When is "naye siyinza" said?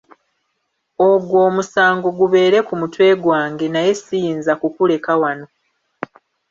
3.69-4.51